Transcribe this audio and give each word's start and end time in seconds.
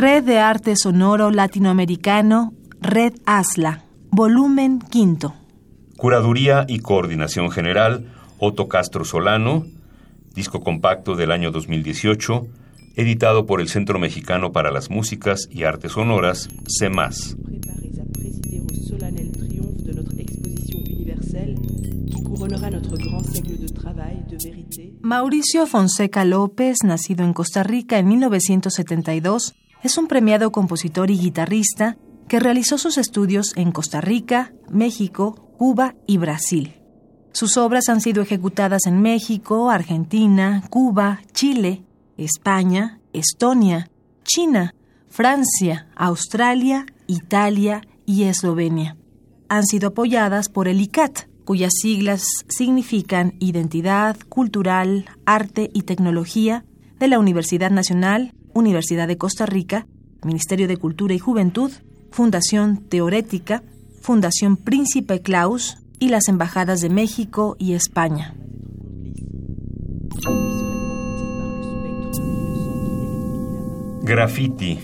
Red 0.00 0.24
de 0.24 0.38
Arte 0.38 0.76
Sonoro 0.76 1.30
Latinoamericano, 1.30 2.54
Red 2.80 3.16
ASLA, 3.26 3.84
volumen 4.10 4.78
quinto. 4.78 5.34
Curaduría 5.98 6.64
y 6.66 6.78
Coordinación 6.78 7.50
General, 7.50 8.06
Otto 8.38 8.66
Castro 8.66 9.04
Solano, 9.04 9.66
disco 10.34 10.62
compacto 10.62 11.16
del 11.16 11.30
año 11.30 11.50
2018, 11.50 12.46
editado 12.96 13.44
por 13.44 13.60
el 13.60 13.68
Centro 13.68 13.98
Mexicano 13.98 14.52
para 14.52 14.70
las 14.70 14.88
Músicas 14.88 15.46
y 15.50 15.64
Artes 15.64 15.92
Sonoras, 15.92 16.48
CEMAS. 16.78 17.36
Mauricio 25.02 25.66
Fonseca 25.66 26.24
López, 26.24 26.78
nacido 26.84 27.24
en 27.26 27.34
Costa 27.34 27.62
Rica 27.64 27.98
en 27.98 28.08
1972, 28.08 29.54
es 29.82 29.96
un 29.98 30.06
premiado 30.06 30.52
compositor 30.52 31.10
y 31.10 31.18
guitarrista 31.18 31.96
que 32.28 32.40
realizó 32.40 32.78
sus 32.78 32.98
estudios 32.98 33.56
en 33.56 33.72
Costa 33.72 34.00
Rica, 34.00 34.52
México, 34.70 35.52
Cuba 35.58 35.94
y 36.06 36.18
Brasil. 36.18 36.74
Sus 37.32 37.56
obras 37.56 37.88
han 37.88 38.00
sido 38.00 38.22
ejecutadas 38.22 38.86
en 38.86 39.00
México, 39.00 39.70
Argentina, 39.70 40.62
Cuba, 40.70 41.20
Chile, 41.32 41.84
España, 42.16 43.00
Estonia, 43.12 43.90
China, 44.24 44.74
Francia, 45.08 45.88
Australia, 45.96 46.86
Italia 47.06 47.82
y 48.04 48.24
Eslovenia. 48.24 48.96
Han 49.48 49.64
sido 49.64 49.88
apoyadas 49.88 50.48
por 50.48 50.68
el 50.68 50.80
ICAT, 50.80 51.28
cuyas 51.44 51.72
siglas 51.80 52.24
significan 52.48 53.34
Identidad 53.40 54.16
Cultural, 54.28 55.06
Arte 55.24 55.70
y 55.72 55.82
Tecnología 55.82 56.64
de 56.98 57.08
la 57.08 57.18
Universidad 57.18 57.70
Nacional 57.70 58.34
Universidad 58.54 59.08
de 59.08 59.18
Costa 59.18 59.46
Rica, 59.46 59.86
Ministerio 60.24 60.68
de 60.68 60.76
Cultura 60.76 61.14
y 61.14 61.18
Juventud, 61.18 61.70
Fundación 62.10 62.88
Teorética, 62.88 63.62
Fundación 64.00 64.56
Príncipe 64.56 65.20
Claus 65.22 65.78
y 65.98 66.08
las 66.08 66.28
embajadas 66.28 66.80
de 66.80 66.90
México 66.90 67.56
y 67.58 67.74
España. 67.74 68.34
Graffiti, 74.02 74.80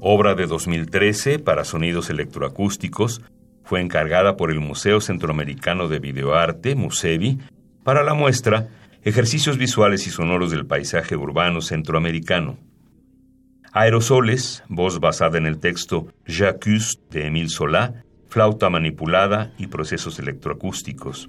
obra 0.00 0.34
de 0.34 0.46
2013 0.46 1.38
para 1.38 1.64
sonidos 1.64 2.10
electroacústicos, 2.10 3.22
fue 3.64 3.80
encargada 3.80 4.36
por 4.36 4.50
el 4.50 4.60
Museo 4.60 5.00
Centroamericano 5.00 5.88
de 5.88 5.98
Videoarte, 5.98 6.74
MUSEVI, 6.74 7.38
para 7.82 8.04
la 8.04 8.14
muestra 8.14 8.68
Ejercicios 9.06 9.56
visuales 9.56 10.04
y 10.08 10.10
sonoros 10.10 10.50
del 10.50 10.66
paisaje 10.66 11.14
urbano 11.14 11.60
centroamericano. 11.60 12.58
Aerosoles, 13.78 14.64
voz 14.70 15.00
basada 15.00 15.36
en 15.36 15.44
el 15.44 15.58
texto 15.58 16.06
Jacques 16.26 16.98
de 17.10 17.26
Émile 17.26 17.50
Solá, 17.50 18.04
flauta 18.26 18.70
manipulada 18.70 19.52
y 19.58 19.66
procesos 19.66 20.18
electroacústicos. 20.18 21.28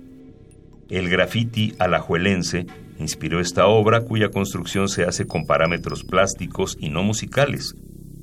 El 0.89 1.09
graffiti 1.09 1.75
alajuelense 1.77 2.65
inspiró 2.99 3.41
esta 3.41 3.67
obra 3.67 4.05
cuya 4.05 4.29
construcción 4.29 4.87
se 4.87 5.03
hace 5.03 5.27
con 5.27 5.45
parámetros 5.45 6.05
plásticos 6.05 6.77
y 6.79 6.87
no 6.87 7.03
musicales. 7.03 7.75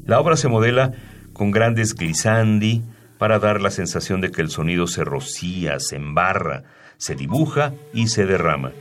La 0.06 0.18
obra 0.20 0.38
se 0.38 0.48
modela 0.48 0.92
con 1.34 1.50
grandes 1.50 1.94
glissandi 1.94 2.82
para 3.18 3.38
dar 3.38 3.60
la 3.60 3.70
sensación 3.70 4.22
de 4.22 4.30
que 4.30 4.40
el 4.40 4.48
sonido 4.48 4.86
se 4.86 5.04
rocía, 5.04 5.78
se 5.80 5.96
embarra, 5.96 6.62
se 6.96 7.14
dibuja 7.14 7.74
y 7.92 8.06
se 8.06 8.24
derrama. 8.24 8.72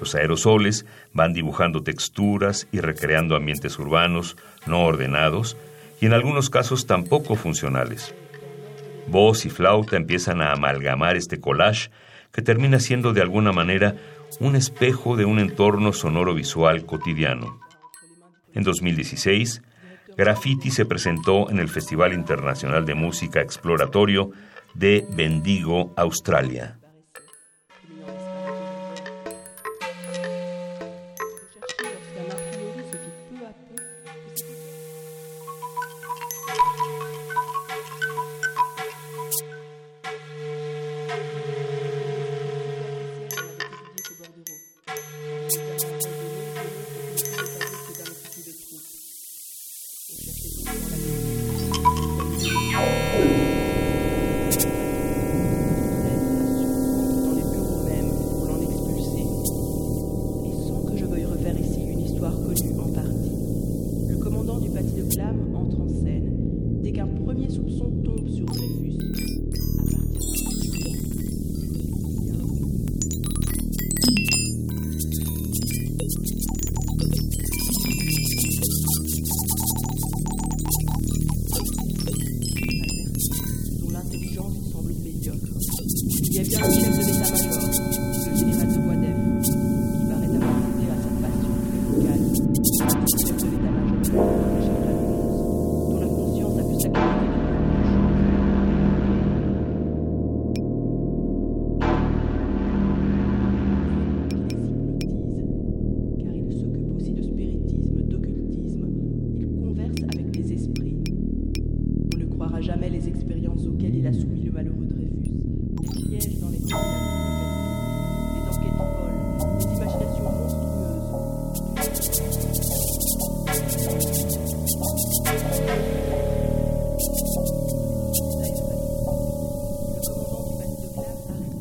Los 0.00 0.14
aerosoles 0.14 0.86
van 1.12 1.32
dibujando 1.32 1.82
texturas 1.82 2.68
y 2.72 2.80
recreando 2.80 3.36
ambientes 3.36 3.78
urbanos 3.78 4.36
no 4.66 4.84
ordenados 4.84 5.56
y 6.00 6.06
en 6.06 6.12
algunos 6.12 6.50
casos 6.50 6.86
tampoco 6.86 7.36
funcionales. 7.36 8.14
Voz 9.06 9.46
y 9.46 9.50
flauta 9.50 9.96
empiezan 9.96 10.40
a 10.40 10.52
amalgamar 10.52 11.16
este 11.16 11.40
collage 11.40 11.90
que 12.32 12.42
termina 12.42 12.80
siendo 12.80 13.12
de 13.12 13.22
alguna 13.22 13.52
manera 13.52 13.96
un 14.40 14.56
espejo 14.56 15.16
de 15.16 15.24
un 15.24 15.38
entorno 15.38 15.92
sonoro 15.92 16.34
visual 16.34 16.84
cotidiano. 16.84 17.60
En 18.54 18.64
2016, 18.64 19.62
Graffiti 20.16 20.70
se 20.70 20.84
presentó 20.84 21.50
en 21.50 21.58
el 21.58 21.68
Festival 21.68 22.12
Internacional 22.12 22.84
de 22.84 22.94
Música 22.94 23.40
Exploratorio 23.40 24.30
de 24.74 25.06
Bendigo, 25.10 25.92
Australia. 25.96 26.78
Je 44.96 45.00
ne 45.00 45.64
dans 47.98 48.06
le 48.06 48.14
pâté 48.22 48.40
de 48.46 48.52
flamme. 48.52 48.84
Les 57.34 57.42
bureaux 57.42 57.82
même 57.84 58.10
pour 58.30 58.46
l'en 58.46 58.60
expulser. 58.62 59.26
Et 60.44 60.54
sans 60.68 60.80
que 60.84 60.96
je 60.96 61.04
veuille 61.06 61.24
refaire 61.24 61.58
ici 61.58 61.80
une 61.80 62.00
histoire 62.00 62.36
connue 62.36 62.78
en 62.78 62.88
partie, 62.92 63.36
le 64.10 64.16
commandant 64.18 64.60
du 64.60 64.70
pâté 64.70 64.92
de 64.92 65.12
flamme 65.12 65.56
entre 65.56 65.80
en 65.80 65.88
scène 65.88 66.30
dès 66.84 66.92
qu'un 66.92 67.08
premier 67.08 67.50
soupçon 67.50 67.90
tombe 68.04 68.28
sur 68.28 68.46
lui. 68.46 68.63
intelligence 84.14 84.54
semble 84.72 84.92
médiocre. 85.02 85.38
Il 86.22 86.34
y 86.34 86.38
a 86.38 86.42
bien 86.42 86.64
un 86.64 86.70
chef 86.70 86.98
de 86.98 87.04
l'état-major. 87.04 87.63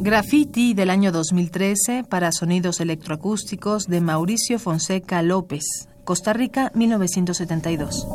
Graffiti 0.04 0.74
del 0.74 0.90
año 0.90 1.14
2013 1.14 2.04
para 2.04 2.34
sonidos 2.34 2.82
electroacústicos 2.82 3.88
de 3.88 4.02
Mauricio 4.02 4.60
Fonseca 4.60 5.22
López, 5.22 5.64
Costa 6.04 6.34
Rica, 6.34 6.74
1972. 6.76 8.06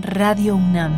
Radio 0.00 0.54
UNAM. 0.54 0.94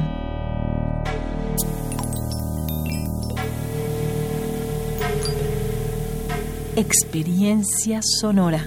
Experiencia 6.76 8.00
sonora. 8.02 8.66